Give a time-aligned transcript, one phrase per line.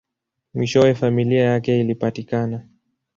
[0.53, 2.67] Mwishowe, familia yake ilipatikana.